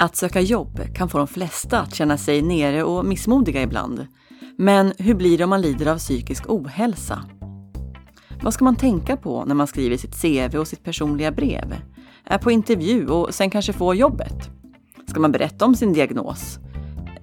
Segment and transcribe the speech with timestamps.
[0.00, 4.06] Att söka jobb kan få de flesta att känna sig nere och missmodiga ibland.
[4.56, 7.24] Men hur blir det om man lider av psykisk ohälsa?
[8.42, 11.76] Vad ska man tänka på när man skriver sitt CV och sitt personliga brev?
[12.24, 14.50] Är på intervju och sen kanske får jobbet?
[15.06, 16.58] Ska man berätta om sin diagnos?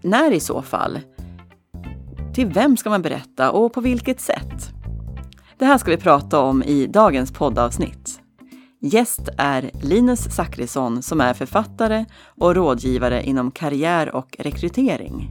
[0.01, 0.99] När i så fall?
[2.33, 4.69] Till vem ska man berätta och på vilket sätt?
[5.57, 8.21] Det här ska vi prata om i dagens poddavsnitt.
[8.79, 15.29] Gäst är Linus Zackrisson som är författare och rådgivare inom karriär och rekrytering.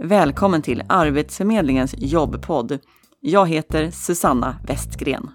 [0.00, 2.78] Välkommen till Arbetsförmedlingens jobbpodd.
[3.20, 5.30] Jag heter Susanna Westgren.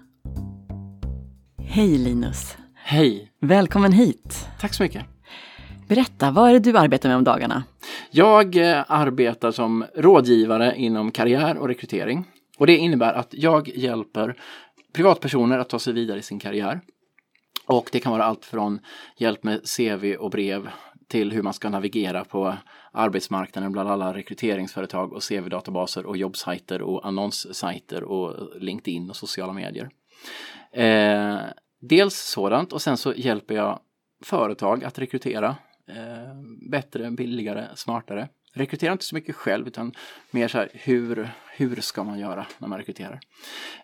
[1.62, 2.56] Hej Linus!
[2.74, 3.32] Hej!
[3.40, 4.48] Välkommen hit!
[4.60, 5.04] Tack så mycket!
[5.88, 7.64] Berätta, vad är det du arbetar med om dagarna?
[8.10, 12.24] Jag eh, arbetar som rådgivare inom karriär och rekrytering.
[12.58, 14.36] Och det innebär att jag hjälper
[14.92, 16.80] privatpersoner att ta sig vidare i sin karriär.
[17.68, 18.80] Och det kan vara allt från
[19.16, 20.68] hjälp med CV och brev
[21.08, 22.56] till hur man ska navigera på
[22.92, 29.90] arbetsmarknaden bland alla rekryteringsföretag och CV-databaser och jobbsajter och annonssajter och LinkedIn och sociala medier.
[30.72, 31.38] Eh,
[31.80, 33.80] dels sådant och sen så hjälper jag
[34.24, 35.56] företag att rekrytera
[35.88, 36.34] eh,
[36.70, 38.28] bättre, billigare, smartare.
[38.52, 39.92] Rekrytera inte så mycket själv utan
[40.30, 43.20] mer så här hur, hur ska man göra när man rekryterar.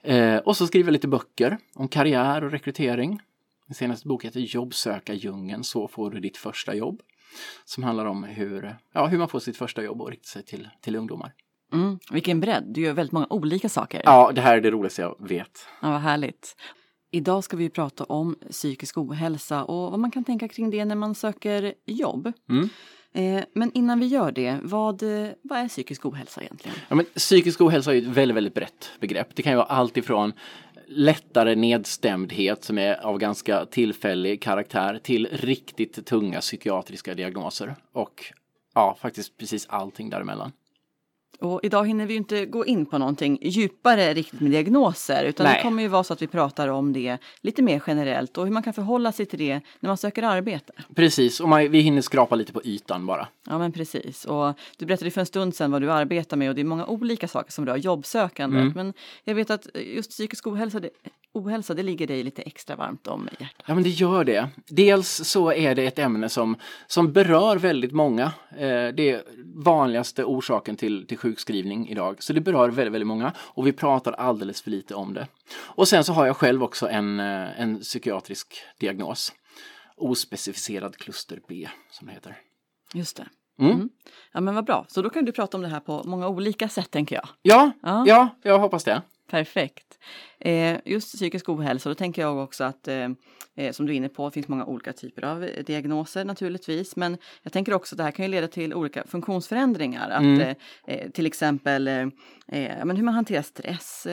[0.02, 3.20] Eh, och så skriver jag lite böcker om karriär och rekrytering.
[3.66, 7.00] Min senaste bok heter Jobbsökardjungeln, så får du ditt första jobb.
[7.64, 10.68] Som handlar om hur, ja, hur man får sitt första jobb och riktar sig till,
[10.80, 11.32] till ungdomar.
[11.72, 14.02] Mm, vilken bredd, du gör väldigt många olika saker.
[14.04, 15.66] Ja, det här är det roligaste jag vet.
[15.82, 16.56] Ja, vad härligt.
[17.10, 20.94] Idag ska vi prata om psykisk ohälsa och vad man kan tänka kring det när
[20.94, 22.32] man söker jobb.
[22.48, 22.68] Mm.
[23.12, 25.02] Eh, men innan vi gör det, vad,
[25.42, 26.76] vad är psykisk ohälsa egentligen?
[26.88, 29.36] Ja, men psykisk ohälsa är ett väldigt, väldigt brett begrepp.
[29.36, 30.32] Det kan ju vara allt ifrån
[30.86, 38.32] lättare nedstämdhet som är av ganska tillfällig karaktär till riktigt tunga psykiatriska diagnoser och
[38.74, 40.52] ja, faktiskt precis allting däremellan.
[41.38, 45.56] Och idag hinner vi inte gå in på någonting djupare riktigt med diagnoser utan Nej.
[45.56, 48.52] det kommer ju vara så att vi pratar om det lite mer generellt och hur
[48.52, 50.72] man kan förhålla sig till det när man söker arbete.
[50.94, 53.28] Precis, och man, vi hinner skrapa lite på ytan bara.
[53.46, 56.54] Ja men precis och du berättade för en stund sedan vad du arbetar med och
[56.54, 58.60] det är många olika saker som rör jobbsökandet.
[58.60, 58.72] Mm.
[58.74, 58.92] Men
[59.24, 60.90] jag vet att just psykisk ohälsa, det,
[61.34, 63.64] ohälsa det ligger dig lite extra varmt om i hjärtat.
[63.66, 64.48] Ja men det gör det.
[64.66, 66.56] Dels så är det ett ämne som,
[66.86, 68.24] som berör väldigt många.
[68.50, 69.22] Eh, det är
[69.64, 72.22] vanligaste orsaken till, till sjukskrivning idag.
[72.22, 75.26] Så det berör väldigt, väldigt många och vi pratar alldeles för lite om det.
[75.56, 79.32] Och sen så har jag själv också en, eh, en psykiatrisk diagnos.
[79.96, 82.36] Ospecificerad kluster B som det heter.
[82.94, 83.26] Just det.
[83.58, 83.72] Mm.
[83.72, 83.88] Mm.
[84.32, 86.68] Ja men vad bra, så då kan du prata om det här på många olika
[86.68, 87.28] sätt tänker jag.
[87.42, 88.04] Ja, Ja.
[88.06, 89.02] ja, jag hoppas det.
[89.30, 89.98] Perfekt.
[90.38, 93.08] Eh, just psykisk ohälsa, då tänker jag också att eh,
[93.56, 96.96] eh, som du är inne på, det finns många olika typer av diagnoser naturligtvis.
[96.96, 100.10] Men jag tänker också att det här kan ju leda till olika funktionsförändringar.
[100.10, 100.54] Att, Mm.
[100.86, 101.86] eh, till exempel
[102.46, 104.06] ja, men hur man hanterar stress,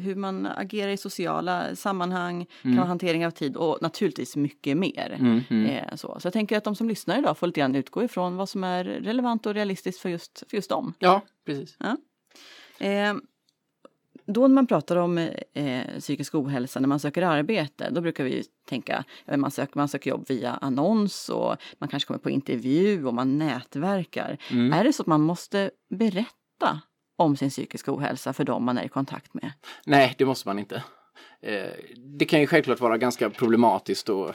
[0.00, 5.16] hur man agerar i sociala sammanhang, kan vara hantering av tid och naturligtvis mycket mer.
[5.18, 5.96] Mm, mm.
[5.96, 6.20] Så.
[6.20, 8.64] så jag tänker att de som lyssnar idag får lite grann utgå ifrån vad som
[8.64, 10.94] är relevant och realistiskt för just, för just dem.
[10.98, 11.76] Ja, precis.
[12.78, 13.14] Eh,
[14.26, 15.18] då när man pratar om
[15.54, 19.04] eh, psykisk ohälsa när man söker arbete, då brukar vi tänka,
[19.36, 23.38] man, söker, man söker jobb via annons och man kanske kommer på intervju och man
[23.38, 24.38] nätverkar.
[24.50, 24.72] Mm.
[24.72, 26.80] Är det så att man måste berätta
[27.16, 29.52] om sin psykiska ohälsa för dem man är i kontakt med?
[29.86, 30.82] Nej, det måste man inte.
[31.40, 34.34] Eh, det kan ju självklart vara ganska problematiskt och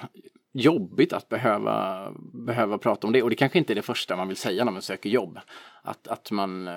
[0.54, 3.24] jobbigt att behöva, behöva prata om det.
[3.24, 5.40] Och det kanske inte är det första man vill säga när man söker jobb.
[5.82, 6.74] Att, att man eh,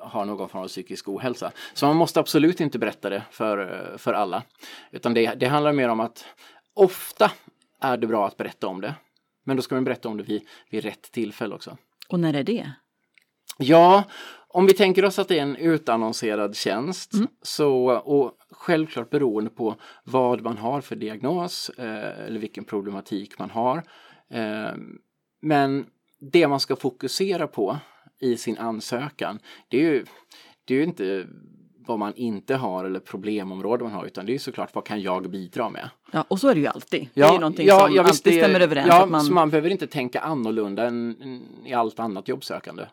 [0.00, 1.52] har någon form av psykisk ohälsa.
[1.74, 4.42] Så man måste absolut inte berätta det för, för alla.
[4.90, 6.24] Utan det, det handlar mer om att
[6.74, 7.30] ofta
[7.80, 8.94] är det bra att berätta om det.
[9.44, 11.76] Men då ska man berätta om det vid, vid rätt tillfälle också.
[12.08, 12.72] Och när är det?
[13.58, 14.04] Ja,
[14.48, 18.32] om vi tänker oss att det är en utannonserad tjänst så, och
[18.66, 23.82] självklart beroende på vad man har för diagnos eh, eller vilken problematik man har.
[24.30, 24.74] Eh,
[25.42, 25.86] men
[26.32, 27.78] det man ska fokusera på
[28.20, 30.04] i sin ansökan det är ju,
[30.64, 31.26] det är ju inte
[31.86, 35.30] vad man inte har eller problemområde man har utan det är såklart vad kan jag
[35.30, 35.90] bidra med.
[36.12, 37.08] Ja, och så är det ju alltid.
[37.14, 38.88] det är ju någonting som visst, alltid det- stämmer överens.
[38.88, 41.16] Ja, att man, så man behöver inte tänka annorlunda än
[41.66, 42.84] i allt annat jobbsökande.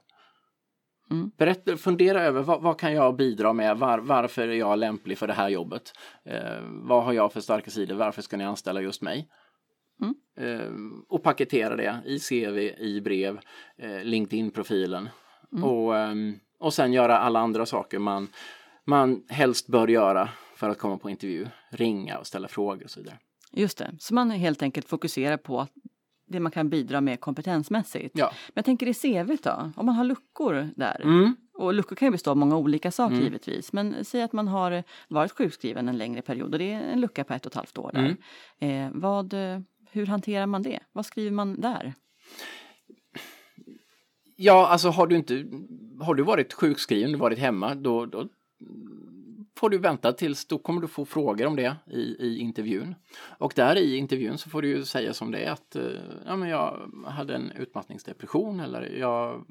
[1.14, 1.32] Mm.
[1.38, 3.78] Berätta, fundera över vad, vad kan jag bidra med?
[3.78, 5.94] Var, varför är jag lämplig för det här jobbet?
[6.26, 7.96] Eh, vad har jag för starka sidor?
[7.96, 9.30] Varför ska ni anställa just mig?
[10.02, 10.16] Mm.
[10.38, 10.72] Eh,
[11.10, 13.40] och paketera det i CV, i brev,
[13.78, 15.10] eh, LinkedIn-profilen.
[15.52, 15.64] Mm.
[15.64, 18.28] Och, ehm, och sen göra alla andra saker man,
[18.86, 21.48] man helst bör göra för att komma på intervju.
[21.70, 23.18] Ringa och ställa frågor och så vidare.
[23.52, 25.68] Just det, så man helt enkelt fokuserar på
[26.26, 28.18] det man kan bidra med kompetensmässigt.
[28.18, 28.26] Ja.
[28.26, 31.02] Men jag tänker i CV då, om man har luckor där.
[31.04, 31.36] Mm.
[31.54, 33.74] Och luckor kan ju bestå av många olika saker givetvis.
[33.74, 37.24] Men säg att man har varit sjukskriven en längre period och det är en lucka
[37.24, 38.16] på ett och ett halvt år där.
[38.60, 38.86] Mm.
[38.86, 39.34] Eh, vad,
[39.92, 40.80] hur hanterar man det?
[40.92, 41.94] Vad skriver man där?
[44.36, 45.46] Ja, alltså har du inte,
[46.00, 48.28] har du varit sjukskriven, varit hemma, då, då
[49.64, 52.96] får du vänta tills, då kommer du få frågor om det i, i intervjun.
[53.38, 55.84] Och där i intervjun så får du ju säga som det är att eh,
[56.26, 59.46] ja, men jag hade en utmattningsdepression eller jag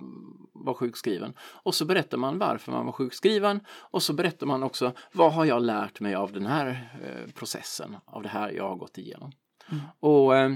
[0.53, 1.35] var sjukskriven.
[1.41, 5.45] Och så berättar man varför man var sjukskriven och så berättar man också vad har
[5.45, 9.33] jag lärt mig av den här eh, processen, av det här jag har gått igenom.
[10.01, 10.51] Och eh,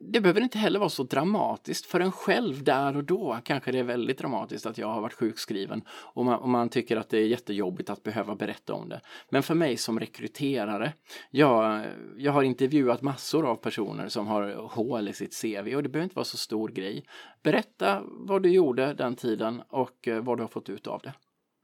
[0.00, 3.38] det behöver inte heller vara så dramatiskt för en själv där och då.
[3.44, 6.96] Kanske det är väldigt dramatiskt att jag har varit sjukskriven och man, och man tycker
[6.96, 9.00] att det är jättejobbigt att behöva berätta om det.
[9.30, 10.92] Men för mig som rekryterare,
[11.30, 11.84] jag,
[12.16, 16.04] jag har intervjuat massor av personer som har hål i sitt CV och det behöver
[16.04, 17.04] inte vara så stor grej.
[17.42, 21.14] Berätta vad du gjorde den tiden och eh, vad du har fått ut av det.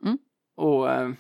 [0.05, 0.19] Mm.
[0.57, 1.11] Och eh,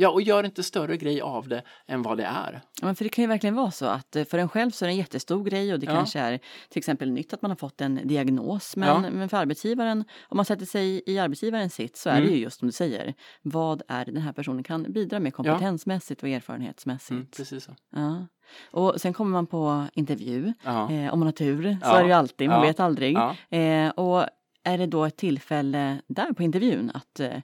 [0.00, 2.60] Ja, och gör inte större grej av det än vad det är.
[2.80, 4.84] Ja, men för det kan ju verkligen vara så att eh, för en själv så
[4.84, 5.92] är det en jättestor grej och det Ja.
[5.92, 8.76] kanske är till exempel nytt att man har fått en diagnos.
[8.76, 9.10] Men, Ja.
[9.10, 12.34] men för arbetsgivaren, om man sätter sig i arbetsgivarens sitt så är det Mm.
[12.34, 13.14] ju just som du säger.
[13.42, 17.10] Vad är det den här personen kan bidra med kompetensmässigt och erfarenhetsmässigt.
[17.10, 17.74] Mm, precis så.
[17.94, 18.26] Ja.
[18.70, 20.52] Och sen kommer man på intervju.
[20.64, 23.16] Eh, om man har tur, så är det ju alltid, man vet aldrig.
[23.50, 24.24] Eh, och
[24.64, 27.40] är det då ett tillfälle där på intervjun att, eh,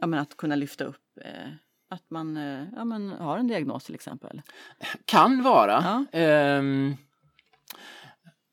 [0.00, 1.50] ja, men att kunna lyfta upp eh,
[1.90, 4.42] att man eh, ja, men har en diagnos till exempel?
[5.04, 6.06] Kan vara.
[6.12, 6.96] Ehm,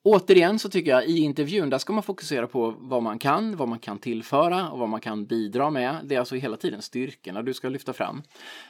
[0.04, 3.68] återigen så tycker jag i intervjun där ska man fokusera på vad man kan, vad
[3.68, 5.96] man kan tillföra och vad man kan bidra med.
[6.04, 8.22] Det är alltså hela tiden styrkorna du ska lyfta fram.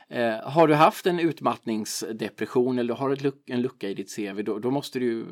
[0.10, 4.72] Eh, har du haft en utmattningsdepression eller har en lucka i ditt CV då, då
[4.72, 5.26] måste du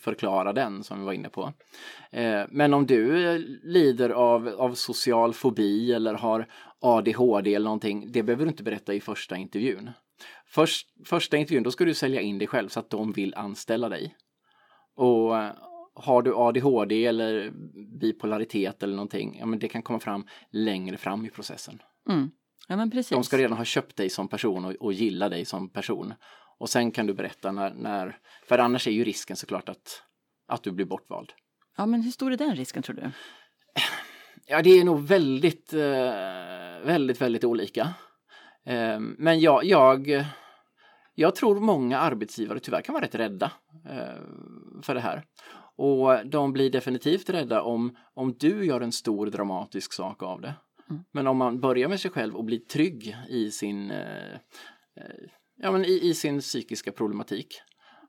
[0.00, 1.52] förklara den som vi var inne på.
[2.10, 6.46] Eh, men om du lider av, av social fobi eller har
[6.80, 9.90] ADHD eller någonting, det behöver du inte berätta i första intervjun.
[10.46, 13.88] Först, första intervjun, då ska du sälja in dig själv så att de vill anställa
[13.88, 14.16] dig.
[14.94, 15.52] Och eh,
[15.94, 17.52] har du ADHD eller
[18.00, 21.82] bipolaritet eller någonting, ja men det kan komma fram längre fram i processen.
[22.08, 22.30] Mm.
[22.68, 23.10] Ja men precis.
[23.10, 26.14] De ska redan ha köpt dig som person och, och gilla dig som person.
[26.58, 30.02] Och sen kan du berätta när, när, för annars är ju risken såklart att,
[30.48, 31.32] att du blir bortvald.
[31.76, 33.10] Ja men hur stor är den risken tror du?
[34.46, 35.80] Ja, det är nog väldigt, eh,
[36.84, 37.94] väldigt, väldigt olika.
[38.66, 40.24] Eh, men jag, jag,
[41.14, 43.52] jag tror många arbetsgivare tyvärr kan vara rätt rädda
[43.90, 44.22] eh,
[44.82, 45.24] för det här.
[45.76, 50.54] Och de blir definitivt rädda om, om du gör en stor dramatisk sak av det.
[51.12, 53.92] Men om man börjar med sig själv och blir trygg i sin,
[55.58, 57.60] ja, men i, i sin psykiska problematik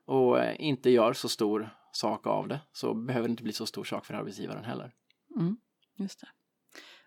[0.06, 3.66] och eh, inte gör så stor sak av det så behöver det inte bli så
[3.66, 4.92] stor sak för arbetsgivaren heller.
[5.96, 6.26] Just det.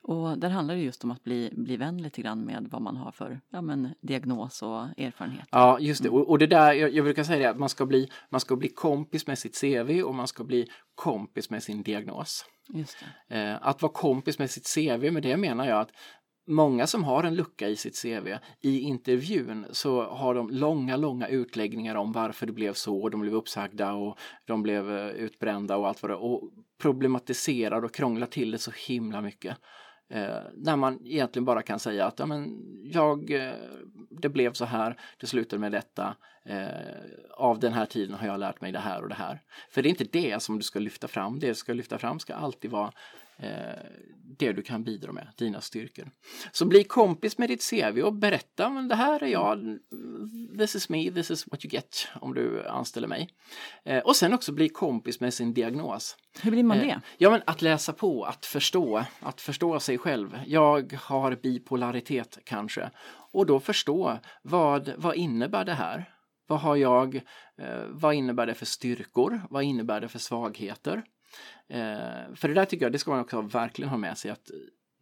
[0.04, 2.98] Och där handlar det just om att bli, bli vän lite grann med vad man
[2.98, 5.48] har för ja, men, diagnos och erfarenhet.
[5.52, 6.10] Ja, just det.
[6.10, 8.56] Och, och det där, jag, jag brukar säga det, att man ska, bli, man ska
[8.56, 12.46] bli kompis med sitt CV och man ska bli kompis med sin diagnos.
[12.74, 12.98] Just.
[13.30, 15.92] Eh, att vara kompis med sitt CV, med det menar jag att
[16.48, 18.28] många som har en lucka i sitt CV,
[18.62, 23.36] i intervjun så har de långa, långa utläggningar om varför det blev så, de blev
[23.36, 28.52] uppsagda och de blev eh, utbrända och allt vad det och problematiserar och krånglar till
[28.52, 29.58] det så himla mycket.
[30.10, 33.54] Eh, när man egentligen bara kan säga att ja, men jag, eh,
[34.10, 36.68] det blev så här, det slutade med detta, eh,
[37.32, 39.42] av den här tiden har jag lärt mig det här och det här.
[39.70, 42.20] För det är inte det som du ska lyfta fram, det du ska lyfta fram
[42.20, 42.92] ska alltid vara
[44.38, 46.12] det du kan bidra med, dina styrkor.
[46.52, 49.80] Så bli kompis med ditt CV och berätta, men det här är jag,
[50.58, 53.30] this is me, this is what you get om du anställer mig.
[53.84, 56.18] Eh, och sen också bli kompis med sin diagnos.
[56.42, 57.02] Hur blir man Eh, det?
[57.18, 60.40] Ja, men att läsa på, att förstå, att förstå sig själv.
[60.48, 62.92] Jag har bipolaritet kanske.
[63.32, 66.10] Och då förstå, vad, vad innebär det här?
[66.48, 67.16] Vad har jag,
[67.58, 69.42] eh, vad innebär det för styrkor?
[69.50, 71.04] Vad innebär det för svagheter?
[71.70, 74.52] Eh, för det där tycker jag, det ska man också verkligen ha med sig att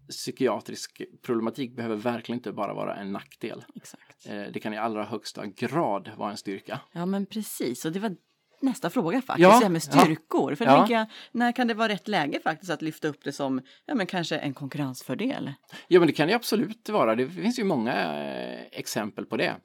[0.10, 3.64] psykiatrisk problematik behöver verkligen inte bara vara en nackdel.
[3.76, 4.28] Exakt.
[4.28, 6.80] Eh, det kan i allra högsta grad vara en styrka.
[6.92, 8.16] Ja men precis, och det var
[8.62, 10.00] nästa fråga faktiskt, Ja, det här med ja.
[10.02, 10.56] styrkor.
[10.56, 10.72] För Ja.
[10.72, 13.62] då tänker jag, när kan det vara rätt läge faktiskt att lyfta upp det som
[13.86, 15.54] ja, men kanske en konkurrensfördel?
[15.88, 17.16] Ja, men det kan det absolut vara.
[17.16, 19.56] Det finns ju många eh, exempel på det.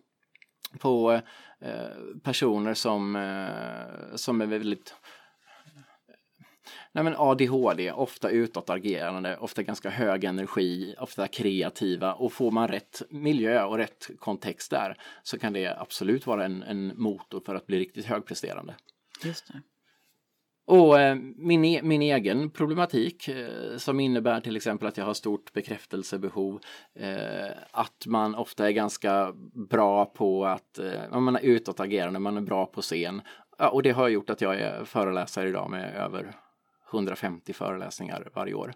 [0.79, 1.13] På
[1.61, 4.95] eh, personer som, eh, som är väldigt
[6.93, 13.03] Nej men ADHD, ofta utåtagerande, ofta ganska hög energi, ofta kreativa och får man rätt
[13.11, 17.67] miljö och rätt kontext där så kan det absolut vara en, en motor för att
[17.67, 18.75] bli riktigt högpresterande.
[19.25, 19.61] Just det.
[20.67, 25.15] Och eh, min, e min egen problematik eh, som innebär till exempel att jag har
[25.15, 26.61] stort bekräftelsebehov,
[26.95, 29.33] eh, att man ofta är ganska
[29.71, 33.23] bra på att, eh, man är utåtagerande, man är bra på scen.
[33.59, 36.35] Ja, och det har gjort att jag är föreläsare idag med över
[36.93, 38.75] 150 föreläsningar varje år.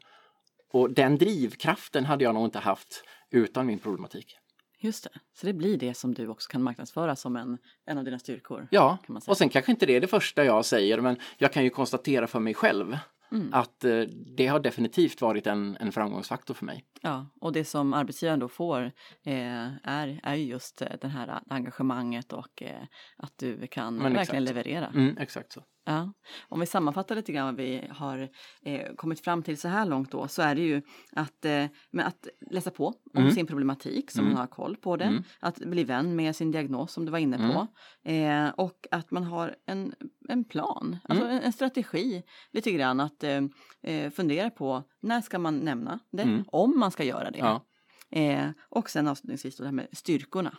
[0.72, 4.36] Och den drivkraften hade jag nog inte haft utan min problematik.
[4.82, 8.04] Just det, så det blir det som du också kan marknadsföra som en, en av
[8.04, 8.68] dina styrkor?
[8.70, 11.70] Ja, och sen kanske inte det är det första jag säger men jag kan ju
[11.70, 12.98] konstatera för mig själv
[13.32, 13.54] mm.
[13.54, 14.00] att eh,
[14.36, 16.84] det har definitivt varit en, en framgångsfaktor för mig.
[17.00, 18.82] Ja, och det som arbetsgivaren då får
[19.22, 22.82] eh, är, är just det här engagemanget och eh,
[23.16, 24.56] att du kan men verkligen exakt.
[24.56, 24.86] leverera.
[24.86, 25.64] Mm, exakt så.
[25.90, 26.12] Ja.
[26.48, 28.28] Om vi sammanfattar lite grann vad vi har
[28.62, 30.82] eh, kommit fram till så här långt då så är det ju
[31.12, 31.64] att, eh,
[31.98, 33.30] att läsa på om mm.
[33.30, 34.32] sin problematik så mm.
[34.32, 35.04] man har koll på det.
[35.04, 35.22] Mm.
[35.40, 37.66] Att bli vän med sin diagnos som du var inne på.
[38.04, 38.46] Mm.
[38.46, 39.94] Eh, och att man har en,
[40.28, 41.36] en plan, alltså mm.
[41.36, 43.40] en, en, strategi lite grann att eh,
[43.82, 46.44] eh, fundera på när ska man nämna det, mm.
[46.46, 47.38] om man ska göra det.
[47.38, 47.66] Ja.
[48.12, 50.58] Eh, och sen avslutningsvis då det här med styrkorna.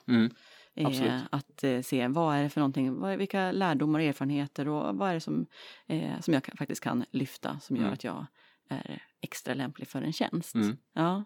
[0.75, 4.95] Eh, att eh, se vad är det för någonting, vad, vilka lärdomar och erfarenheter och
[4.95, 5.45] vad är det som,
[5.87, 7.93] eh, som jag faktiskt kan lyfta som gör mm.
[7.93, 8.25] att jag
[8.69, 10.55] är extra lämplig för en tjänst.
[10.55, 10.77] Mm.
[10.93, 11.23] Ja.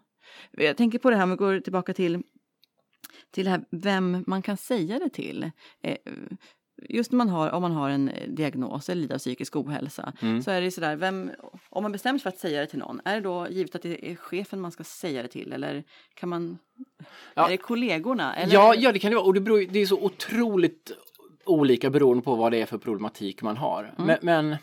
[0.50, 2.22] Jag tänker på det här, om vi går tillbaka till
[3.30, 5.50] till det här vem man kan säga det till.
[5.82, 5.96] Eh,
[6.88, 10.12] just när man har, om man har en eh, diagnos eller lider av psykisk ohälsa
[10.20, 10.42] mm.
[10.42, 11.30] så är det sådär, vem,
[11.70, 13.82] om man bestämt sig för att säga det till någon, är det då givet att
[13.82, 16.58] det är chefen man ska säga det till eller kan man,
[17.34, 17.46] ja.
[17.46, 18.36] är det kollegorna?
[18.36, 18.54] Eller?
[18.54, 20.92] Ja, ja, det kan det vara och det, beror, det är så otroligt
[21.44, 23.94] olika beroende på vad det är för problematik man har.
[23.98, 24.06] Mm.
[24.06, 24.56] Men, men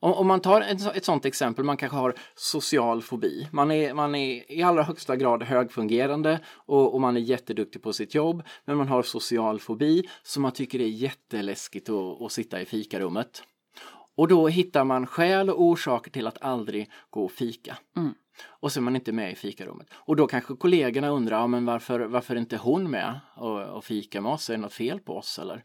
[0.00, 3.48] om, om, man tar ett, ett sådant exempel, man kanske har social fobi.
[3.52, 7.92] Man är, man är i allra högsta grad högfungerande och, och man är jätteduktig på
[7.92, 8.42] sitt jobb.
[8.64, 13.42] Men man har social fobi så man tycker är jätteläskigt att, att sitta i fikarummet.
[14.16, 17.78] Och då hittar man skäl och orsaker till att aldrig gå och fika.
[17.96, 18.14] Mm.
[18.46, 19.86] Och så är man inte med i fikarummet.
[19.94, 23.84] Och då kanske kollegorna undrar, ja, men varför, varför är inte hon med och, och
[23.84, 24.50] fika med oss?
[24.50, 25.62] Är det något fel på oss eller?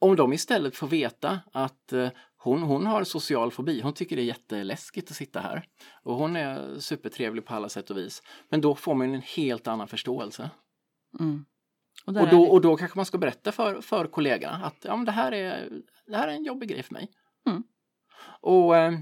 [0.00, 2.08] Om de istället får veta att eh,
[2.38, 5.64] hon, hon har social fobi, hon tycker det är jätteläskigt att sitta här.
[6.02, 8.22] Och hon är supertrevlig på alla sätt och vis.
[8.48, 10.50] Men då får man en helt annan förståelse.
[11.20, 11.44] Mm.
[12.06, 15.04] Och, och, då, och då kanske man ska berätta för, för kollegorna att ja, men
[15.04, 15.70] det, här är,
[16.06, 17.08] det här är en jobbig grej för mig.
[17.46, 17.62] Mm.
[18.40, 18.98] Och eh,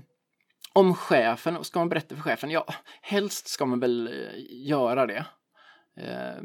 [0.73, 2.51] om chefen, ska man berätta för chefen?
[2.51, 2.67] Ja,
[3.03, 5.27] helst ska man väl eh, göra det.
[5.97, 6.43] Eh,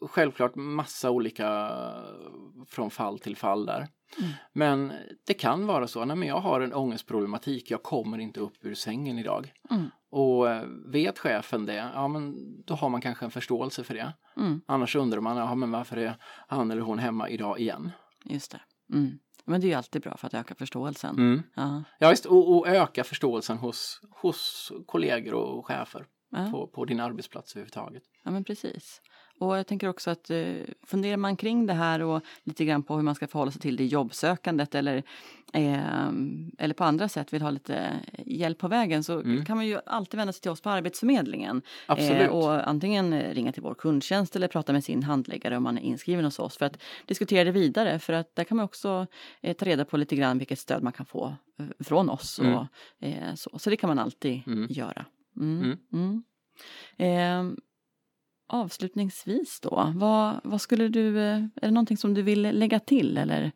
[0.00, 1.70] självklart massa olika
[2.68, 3.88] från fall till fall där.
[4.18, 4.30] Mm.
[4.52, 4.92] Men
[5.26, 8.74] det kan vara så, nej men jag har en ångestproblematik, jag kommer inte upp ur
[8.74, 9.52] sängen idag.
[9.70, 9.90] Mm.
[10.10, 12.34] Och eh, vet chefen det, ja men
[12.64, 14.12] då har man kanske en förståelse för det.
[14.36, 14.60] Mm.
[14.66, 16.16] Annars undrar man, ja men varför är
[16.48, 17.90] han eller hon hemma idag igen?
[18.24, 18.60] Just det.
[18.92, 19.18] Mm.
[19.44, 21.16] Men det är ju alltid bra för att öka förståelsen.
[21.16, 21.42] Mm.
[21.54, 21.84] Ja.
[21.98, 26.48] ja visst, och, och, öka förståelsen hos, hos kollegor och chefer ja.
[26.50, 28.02] på, på din arbetsplats överhuvudtaget.
[28.24, 29.00] Ja men precis.
[29.44, 32.96] Och jag tänker också att eh, funderar man kring det här och lite grann på
[32.96, 35.02] hur man ska förhålla sig till det jobbsökandet eller,
[35.52, 36.08] eh,
[36.58, 39.44] eller på andra sätt vill ha lite hjälp på vägen så mm.
[39.44, 41.62] kan man ju alltid vända sig till oss på Arbetsförmedlingen.
[41.88, 45.82] Eh, och antingen ringa till vår kundtjänst eller prata med sin handläggare om man är
[45.82, 49.06] inskriven hos oss för att diskutera det vidare för att där kan man också
[49.40, 52.38] eh, ta reda på lite grann vilket stöd man kan få eh, från oss.
[52.38, 52.54] Mm.
[52.54, 52.66] Och,
[53.00, 53.58] eh, så.
[53.58, 54.66] så det kan man alltid mm.
[54.70, 55.04] göra.
[58.46, 63.18] Avslutningsvis då, vad, vad skulle du, eh, är det någonting som du vill lägga till
[63.18, 63.52] eller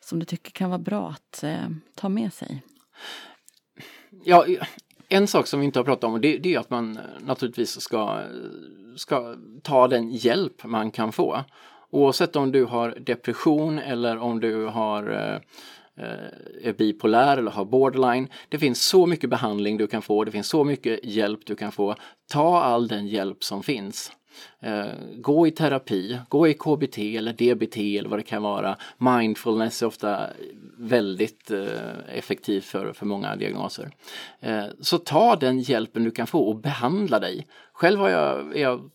[0.00, 2.62] som du tycker kan vara bra att eh, ta med sig?
[4.24, 4.46] Ja,
[5.08, 7.80] en sak som vi inte har pratat om det, det är att man eh, naturligtvis
[7.80, 8.22] ska,
[8.96, 11.44] ska ta den hjälp man kan få.
[11.90, 15.34] Oavsett om du har depression eller om du har eh,
[16.04, 18.28] eh, är bipolär eller har borderline.
[18.48, 21.72] Det finns så mycket behandling du kan få, det finns så mycket hjälp du kan
[21.72, 21.94] få.
[22.32, 24.12] Ta all den hjälp som finns.
[24.60, 24.84] Eh,
[25.16, 28.76] gå i terapi, gå i KBT eller DBT eller vad det kan vara.
[28.98, 30.26] Mindfulness är ofta
[30.78, 31.50] väldigt
[32.08, 33.90] effektiv effektivt för, för många diagnoser.
[34.40, 37.46] Eh, så ta den hjälpen du kan få och behandla dig.
[37.72, 38.90] Själv har jag, jag,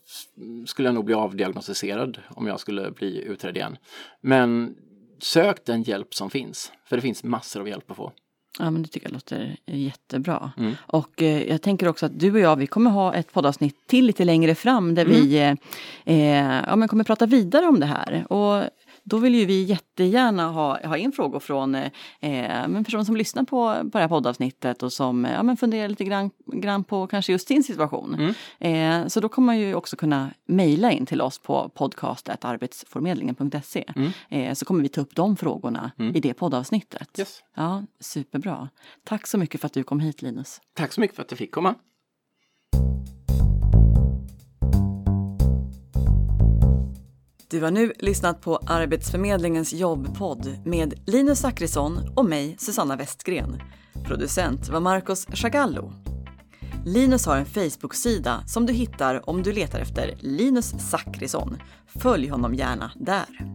[0.67, 3.77] skulle jag nog bli avdiagnostiserad om jag skulle bli utredd igen.
[4.21, 4.75] Men
[5.19, 8.11] sök den hjälp som finns, för det finns massor av hjälp att få.
[8.59, 10.51] Ja men det tycker jag låter jättebra.
[10.57, 10.75] Mm.
[10.87, 14.05] Och eh, jag tänker också att du och jag vi kommer ha ett poddavsnitt till
[14.05, 15.15] lite längre fram där mm.
[15.15, 15.53] vi eh,
[16.05, 18.31] eh, ja, men kommer prata vidare om det här.
[18.33, 18.63] Och
[19.07, 23.43] Då vill ju vi jättegärna ha, ha in frågor från eh, en person som lyssnar
[23.43, 27.31] på, på det här poddavsnittet och som ja, men funderar lite grann, grann på kanske
[27.31, 28.33] just sin situation.
[28.59, 29.03] Mm.
[29.03, 33.85] Eh, så då kommer man ju också kunna mejla in till oss på podcastetarbetsförmedlingen.se.
[33.95, 34.11] Mm.
[34.29, 36.15] Eh, så kommer vi ta upp de frågorna mm.
[36.15, 37.19] i det poddavsnittet.
[37.19, 37.43] Yes.
[37.55, 38.69] Ja, superbra.
[39.03, 40.61] Tack så mycket för att du kom hit Linus.
[40.73, 41.75] Tack så mycket för att jag fick komma.
[47.47, 53.61] Du har nu lyssnat på Arbetsförmedlingens jobbpodd med Linus Zachrisson och mig, Susanna Westgren.
[54.05, 55.91] Producent var Marcos Chagallo.
[56.85, 61.57] Linus har en Facebook-sida som du hittar om du letar efter Linus Zachrisson.
[61.87, 63.54] Följ honom gärna där.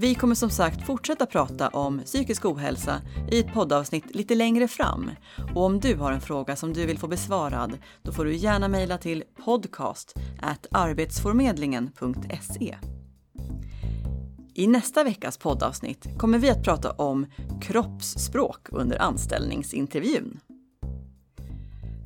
[0.00, 5.10] Vi kommer som sagt fortsätta prata om psykisk ohälsa i ett poddavsnitt lite längre fram.
[5.54, 8.68] Och om du har en fråga som du vill få besvarad, då får du gärna
[8.68, 10.14] mejla till podcast
[10.70, 12.76] arbetsförmedlingen.se.
[14.54, 17.26] I nästa veckas poddavsnitt kommer vi att prata om
[17.60, 20.40] kroppsspråk under anställningsintervjun.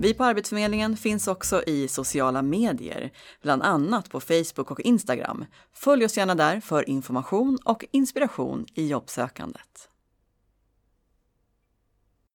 [0.02, 5.44] Vi på Arbetsförmedlingen finns också i sociala medier, bland annat på Facebook och Instagram.
[5.73, 9.91] Följ oss gärna där för information och inspiration i jobbsökandet.